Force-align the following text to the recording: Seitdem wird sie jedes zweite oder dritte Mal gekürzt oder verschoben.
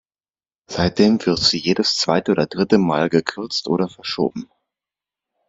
Seitdem 0.65 1.23
wird 1.27 1.37
sie 1.43 1.59
jedes 1.59 1.95
zweite 1.95 2.31
oder 2.31 2.47
dritte 2.47 2.79
Mal 2.79 3.07
gekürzt 3.07 3.67
oder 3.67 3.87
verschoben. 3.87 4.49